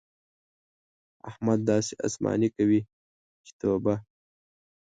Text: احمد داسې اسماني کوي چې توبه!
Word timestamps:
احمد 1.29 1.59
داسې 1.69 1.93
اسماني 2.07 2.49
کوي 2.57 2.81
چې 3.45 3.51
توبه! 3.59 3.95